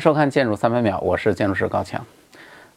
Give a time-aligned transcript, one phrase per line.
[0.00, 2.02] 收看《建筑三百秒》，我是建筑师高强。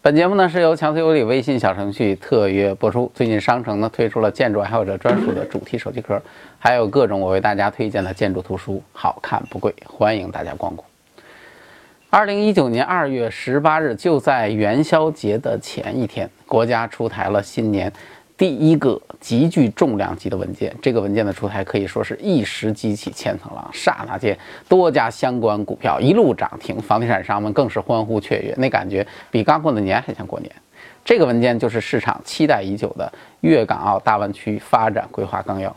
[0.00, 3.08] 本节目呢是由强词有理微信小程序特约播出。
[3.14, 6.20] 最近商城呢推出了建筑爱好者专属的主题手机壳，
[6.58, 10.84] 还有各种我为大家推荐的建筑图书，好看不贵，欢迎大家光顾。
[12.10, 17.92] 二零一九年二月十八日，就在元宵节的前一天，国家出台了新年。
[18.42, 24.36] 第一个极具重量级的文件，这个文件的出台可以说是一石激起千层浪，刹那间
[24.68, 30.50] 多家相关股票一路涨停，房地产商们更是欢呼雀跃，那感觉比刚过的年还像过年。
[31.04, 33.12] 这个文件就是市场期待已久的
[33.42, 35.72] 粤港澳大湾区发展规划纲要。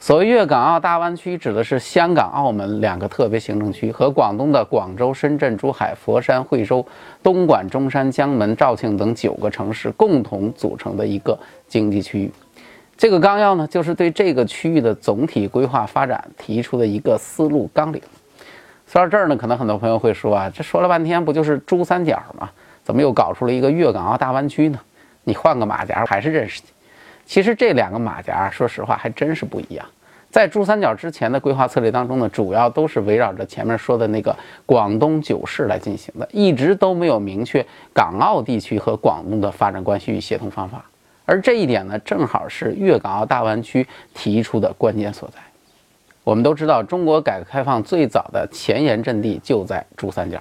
[0.00, 6.86] 所谓粤港澳大湾区，指的是香港、澳门两个特别行政区和广东的广州、深圳、珠海、佛山、惠州、
[7.20, 12.32] 东莞、中山、江门、肇庆等九个城市共同组成的一个经济区域。
[12.96, 18.00] 这个纲要呢，就是对这个区域的总体规划发展提出的一个思路纲领。
[18.86, 22.48] 说到这儿呢，可能很多朋友会说啊，这说了半天不就是珠三角吗？
[22.84, 24.78] 怎么又搞出了一个粤港澳大湾区呢？
[25.24, 26.70] 你换个马甲还是认识你。
[27.26, 29.84] 其实这两个马甲，说实话还真是不一样。
[30.30, 40.84] 在珠三角之前的规划策略当中呢，主要都是围绕着前面说的那个广东九市来进行的，一直都没有明确港澳地区和广东的发展关系与协同方法。
[41.24, 45.38] 而这一点呢，正好是粤港澳大湾区提出的关键所在。
[46.24, 50.38] 我们都知道，中国改革开放最早的前沿阵地就在珠三角，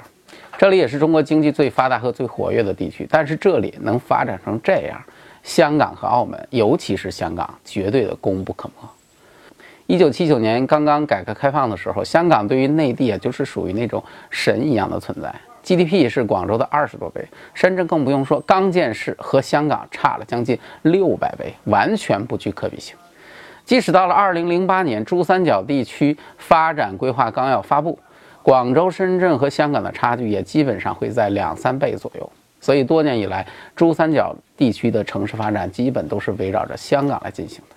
[0.58, 3.08] 这里也是中国经济最发达和最活跃的地区。
[3.10, 5.02] 但是这里能发展成这样？
[5.44, 8.90] 香港和澳门，尤其是香港，绝对的功不可没。
[9.88, 22.98] 一九七九年刚刚改革开放的时候，香港对于内地啊，就是属于那种神一样的存在，GDP 是广州的二十多倍，深圳更不用说，刚建市和香港差了将近六百倍，完全不具可比性。
[23.64, 27.98] 即使到了二零零八年，珠三角地区发展规划纲要发布，
[28.44, 32.30] 广州、深圳和香港的差距也基本上会在两三倍左右。
[32.59, 37.77] 所以多年以来，珠三角地区的城市发展基本都是围绕着香港来进行的。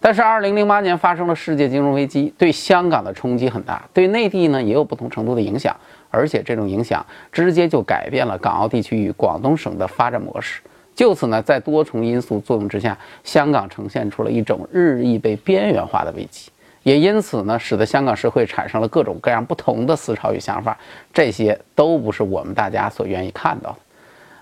[0.00, 5.76] 但是，二零零八年发生了世界金融危机，对香港的冲击很大，对内地呢也有不同程度的影响，
[6.08, 10.62] 而且这种影响直接就改变了港澳地区与广东省的发展模式。
[10.94, 16.50] 就此呢，在多重因素作用之下，香港呈现出了一种日益被边缘化的危机，
[16.84, 20.78] 也因此呢，使得香港社会产生了各种各样不同的思潮与想法，
[21.12, 23.76] 这些都不是我们大家所愿意看到的。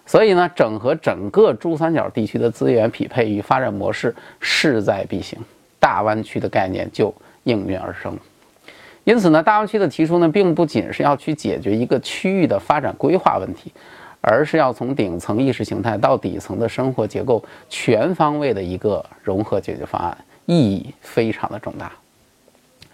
[0.07, 5.37] 所以呢，整合整个珠三角地区的资源匹配与发展模式势在必行，
[5.81, 7.13] 大湾区的概念就
[7.43, 8.17] 应运而生。
[9.03, 13.73] 因此呢，大湾区的提出呢，并不仅是要去解决一个区域的发展规划问题，
[14.21, 20.17] 而是要从顶层意识形态到底层的生活结构，全方位的一个融合解决方案，
[20.47, 21.93] 意义非常的重大。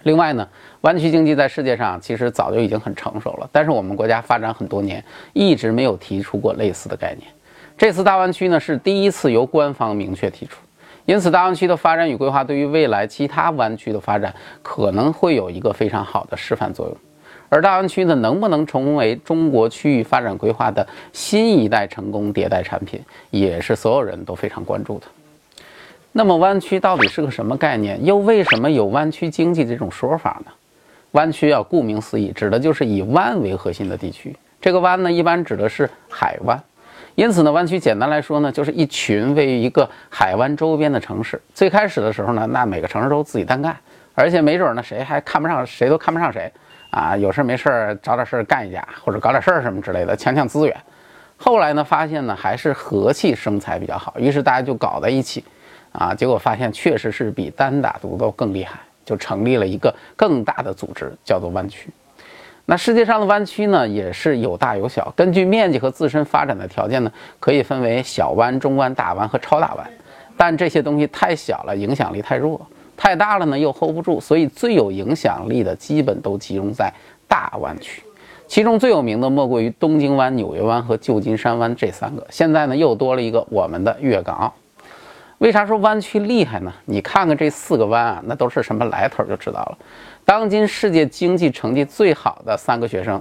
[0.04, 0.46] 另外呢，
[0.82, 7.30] 湾区经济在世界上其实早就已经很成熟了，但是我们国家发展很多年，一直没有提出过类似的概念。
[7.78, 10.60] 这次大湾区呢是第一次由官方明确提出，
[11.06, 16.96] 因此大湾区的发展与规划对于未来其他湾区的发展可能会有一个非常好的示范作用。
[17.48, 25.06] 而大湾区呢能不能成为中国区域发展规划的新一代成功迭代产品，也是所有人都非常关注的。
[26.14, 28.04] 那么湾区到底是个什么概念？
[28.04, 30.52] 又为什么有湾区经济这种说法呢？
[31.12, 34.36] 湾区啊，顾名思义，指的就是以湾为核心的地区。
[34.60, 36.62] 这个湾呢，一般指的是海湾。
[37.14, 41.40] 因此呢，湾区简单来说呢，就是一群位于一个海湾周边的城市。
[41.54, 43.74] 最开始的时候呢，那每个城市都自己单干，
[44.14, 46.52] 而且没准呢，谁还看不上谁，都看不上谁
[46.90, 47.16] 啊。
[47.16, 50.76] 有事没事找点事干一架，或者搞点事儿什么之类的，抢抢资源。
[51.38, 55.42] 后来呢，发现呢，还是和气生财比较好，于是大家就搞在一起。
[55.92, 61.88] 啊，结果发现确实是比单打独斗更厉害，就成立了一个更大的组织，叫做湾区。
[62.64, 69.90] 那世界上的湾区呢，也是有大有小，根据面积和自身发展的条件呢，可以分为小湾、中湾、大湾和超大湾。
[70.36, 72.56] 但这些东西太小了，影响力太弱；
[72.96, 74.20] 太大了呢，又 hold 不住。
[74.20, 76.90] 所以最有影响力的基本都集中在
[77.28, 78.02] 大湾区。
[78.46, 82.26] 其中最有名的莫过于东京湾、纽约湾和旧金山湾这三个。
[82.30, 84.54] 现在呢，又多了一个我们的粤港澳。
[85.42, 86.72] 为啥说湾区厉害呢？
[86.84, 89.78] 你看看这四个湾啊，那都是什么来头就知道了。
[90.24, 93.20] 当今世界经济成绩最好的三个学生，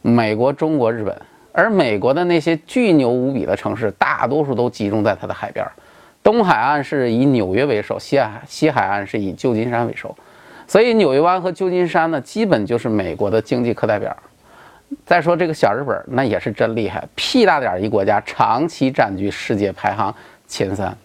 [0.00, 1.14] 美国、中国、日本。
[1.52, 5.62] 而美国的那些巨牛无比的城市，大多数都集中在它的海边。
[6.22, 10.16] 东海岸是以纽约为首，西海西海岸是以旧金山为首。
[10.66, 14.16] 所以纽约湾和旧金山呢，基本就是美国的经济课代表。
[15.04, 20.14] 再说这个小日本，那也是真厉害，屁大点一国家，长期占据世界排行
[20.46, 20.96] 前三。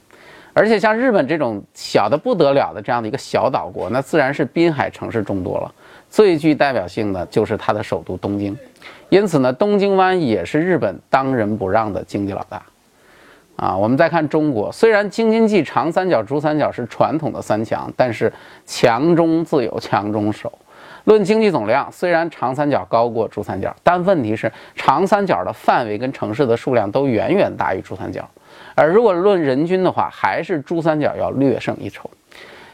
[0.54, 5.74] 而且像日本这种小的不得了的这样的一个小岛国，那自然是滨海城市众多了。
[6.10, 8.56] 最具代表性的就是它的首都东京，
[9.10, 12.62] 因此呢，东京湾也是日本当仁不让的经济老大。
[13.56, 18.32] 啊，我们再看中国，虽然京津冀、长三角、珠三角是传统的三强，但是
[18.66, 20.52] 强中自有强中手。
[21.06, 28.28] 论经济总量，虽然长三角高过珠三角，但问题是长三角的范围跟城市的数量都远远大于珠三角。
[28.76, 32.10] 而如果论人均的话，还是珠三角要略胜一筹。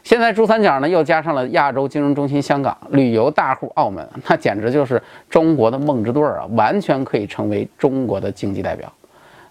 [0.02, 8.92] 现在珠三角呢，又加上了亚洲金融中心香港、旅游大户澳门，那简直就是中国的梦之队啊，完全可以成为中国的经济代表。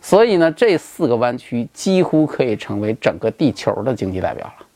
[0.01, 4.67] 所以呢，这四个湾区几乎可以成为整个地球的经济代表了。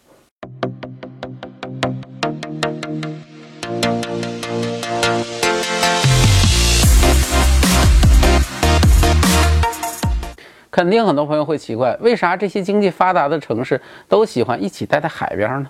[10.73, 13.79] 肯定很多朋友会奇怪，为啥这些经济发达的城市
[14.09, 15.69] 都喜欢一起待在海边呢？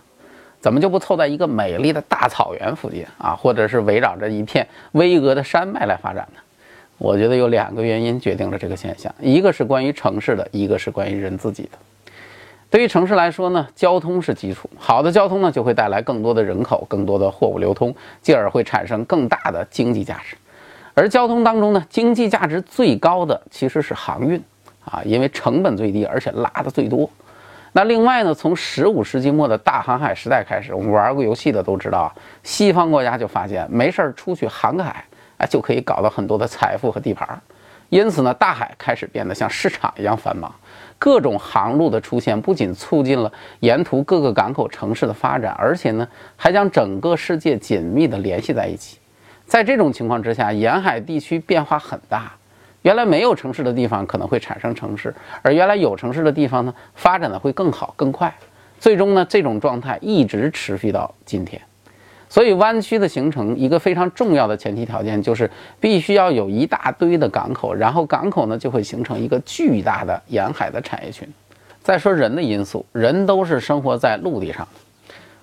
[0.61, 6.41] 怎么就不凑在一个美丽的大草原附近啊，或者是围绕着一片巍峨的山脉来发展呢？
[6.99, 11.71] 我觉得有两个原因决定了这个现象，一个是关于城市的，一个是关于人自己的。
[12.71, 20.37] 对于城市来说呢，交通是基础，好的交通呢就会带来更多的人口、更多的货物流通，进而会产生更大的经济价值。
[20.95, 24.41] 而交通当中呢，经济价值最高的其实是航运。
[24.85, 27.09] 啊，因为成本最低，而且拉的最多。
[27.73, 32.13] 那另外呢，从十五世纪末的大航海时代开始，我们玩过游戏的都知道，
[32.43, 35.05] 西方国家就发现没事儿出去航海，
[35.39, 37.41] 啊，就可以搞到很多的财富和地盘。
[37.89, 40.55] 因此呢，大海开始变得像市场一样繁忙。
[40.99, 46.07] 各种航路的出现，不仅促进了沿途各个港口城市的发展，而且呢，
[46.37, 48.99] 还将整个世界紧密地联系在一起。
[49.45, 52.33] 在这种情况之下，沿海地区变化很大。
[52.83, 58.33] 原来没有城市的地方可能会产生城市，而原来有城市的地方呢，发展的会更好更快。
[58.79, 61.61] 最终呢，这种状态一直持续到今天。
[62.29, 65.49] 所以，湾区的形成一个非常重要的前提条件就是
[65.79, 71.29] 必须要有一大堆的港口，然后港口呢就会形成一个巨大的沿海的产业群。
[71.83, 74.67] 再说人的因素，人都是生活在陆地上，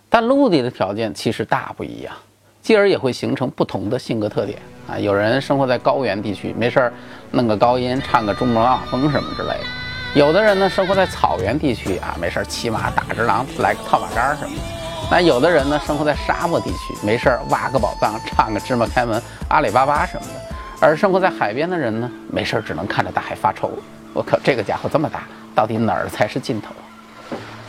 [0.10, 2.14] 但陆地的条件其实大不一样。
[2.62, 4.98] 继而也会形成不同的性格特点啊！
[5.00, 6.94] 有人生活在高原地区，没事儿
[7.32, 9.66] 弄个高音，唱个珠穆朗玛峰什么之类的；
[10.14, 14.62] 有的人呢生活在草原地区啊，没事儿骑马打只狼，来个套马杆什么的；
[15.10, 20.40] 那有的人呢生活在沙漠地区，没事儿挖个宝藏，唱个芝麻开门、阿里巴巴什么的；
[20.80, 23.72] 而生活在海边的人呢，没事儿只能看着大海发愁。
[24.14, 25.24] 我靠，这个家伙这么大，
[25.56, 26.74] 到底哪儿才是尽头？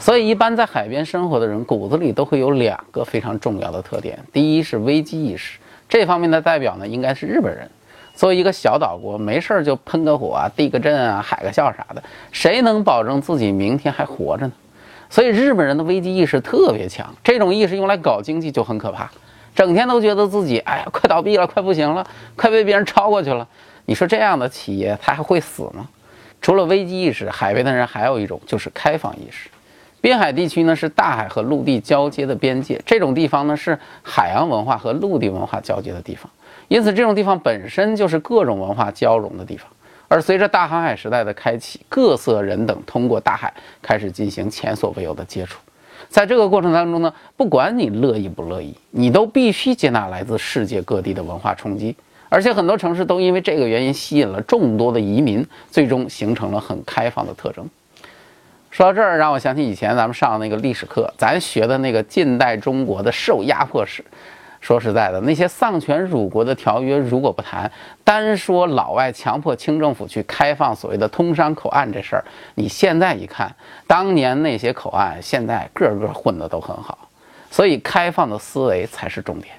[0.00, 5.58] 所以，一般在海边生活的人骨子里都会有两个非常重要的特点：第一是危机意识，
[5.91, 7.70] 这方面的代表呢应该是日本人。
[8.14, 12.02] 作为一个小岛国，没事儿就喷个火啊、地个震啊、海个啸啥的，
[12.32, 14.52] 谁能保证自己明天还活着呢？
[15.11, 19.11] 所以，日本人的危机意识特别强，这种意识用来搞经济就很可怕，
[19.55, 22.06] 整天都觉得自己哎呀快倒闭了、快不行了、
[22.37, 23.47] 快被别人超过去了。
[23.85, 25.87] 你说这样的企业它还会死吗？
[26.41, 29.50] 除了危机意识，海边的人还有一种就是开放意识。
[30.00, 36.31] 滨海地区呢是大海和陆地交接的边界，这种地方呢是海洋文化和陆地文化交接的地方，
[36.69, 39.69] 因此这种地方本身就是各种文化交融的地方。
[40.08, 45.61] 而随着大航海时代的开启，各色人等通过大海开始进行前所未有的接触，
[46.08, 51.95] 在这个过程当中呢，不管你乐意不乐意，你都必须接纳来自世界各地的文化冲击，
[52.28, 57.69] 而且很多城市都因为这个原因吸引了众多的移民，最终形成了很开放的特征。
[58.71, 64.05] 说到这儿，让我想起以前咱们上那个历史课，咱学的那个近代中国的受压迫史。
[64.61, 67.71] 说实在的，那些丧权辱国的条约如果不谈，
[68.05, 72.25] 单说老外强迫清政府去开放所谓的通商口岸这事儿，
[72.55, 73.50] 你现在一看，
[73.87, 77.09] 当年那些口岸，现在个个混得都很好。
[77.50, 79.55] 所以，开放的思维才是重点。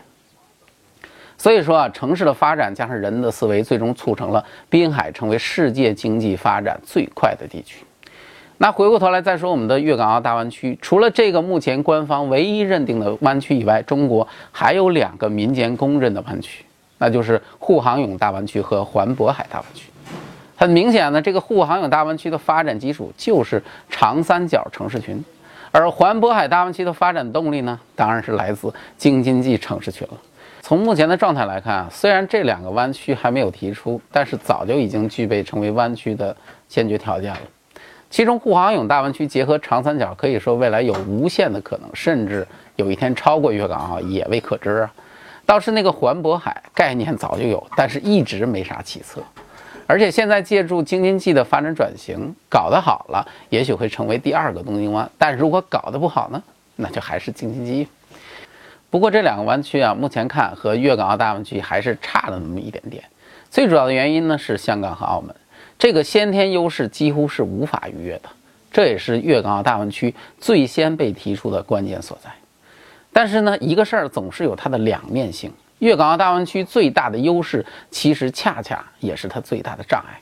[1.36, 7.84] 所以说啊，城市的发展加上人的思维，最终促成了滨海成为世界经济发展最快的地区。
[8.62, 16.64] 那回过头来再说我们的粤港澳大湾区，除了这个目前官方唯一认定的湾区以外，中国还有两个民间公认的湾区，
[17.00, 19.90] 那就是沪杭甬大湾区和环渤海大湾区。
[20.56, 25.26] 很明显呢，这个沪杭甬大湾区的发展基础就是长三角城市群，
[25.72, 30.14] 而环渤海大湾区的发展动力呢，当然是来自京津冀城市群了。
[30.62, 36.38] 从目前的状态来看啊，虽然这两个湾区还没有提出，但是早就已经具备成为湾区的
[36.70, 37.40] 先决条件了。
[38.12, 44.94] 其中，沪杭甬大湾区结合长三角，可以说未来有无限的可能，甚至有一天超过粤港澳也未可知啊。
[45.46, 49.24] 倒是那个环渤海概念早就有，但是一直没啥起色。
[49.88, 56.44] 而且现在借助京津冀的发展转型，搞得好了，也许会成为第二个东京湾；但如果搞得不好呢，
[56.76, 57.88] 那就还是京津冀。
[58.90, 63.02] 不过这两个湾区啊，目前看和粤港澳大湾区还是差了那么一点点。
[63.50, 65.34] 最主要的原因呢是香港和澳门
[65.82, 68.30] 这个先天优势几乎是无法逾越的，
[68.72, 72.30] 这也是粤港澳大湾区最先被提出的关键所在。
[73.12, 75.52] 但是呢，一个事儿总是有它的两面性。
[75.80, 80.22] 粤港澳大湾区最大的优势，其实恰恰也是它最大的障碍。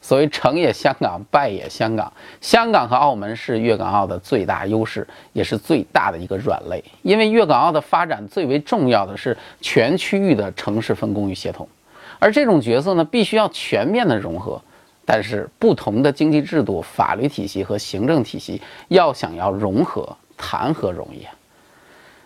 [0.00, 2.12] 所谓成也香港，败也香港。
[2.40, 6.80] 香港和澳门是粤港澳的最大优势，也是最大的一个软肋。
[7.02, 11.66] 因为粤港澳的发展最为重要的是全区域的城市分工与协同，
[12.20, 14.62] 而这种角色呢，必须要全面的融合。
[15.12, 21.34] 但是不同的经济制度、法律体系和行政体系要想要融合，谈何容易啊！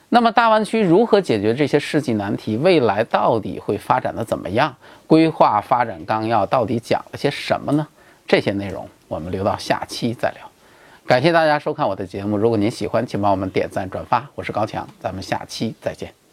[0.09, 2.57] 那么大湾区如何解决这些世纪难题？
[2.59, 4.73] 未来到底会发展的怎么样？
[5.09, 7.85] 规划发展纲要到底讲了些什么呢？
[8.25, 10.49] 这些内容我们留到下期再聊。
[11.07, 14.25] 感谢大家收看我的节目，如果您喜欢，请帮我们点赞转发。
[14.37, 16.26] 我是高强，咱们下期再见。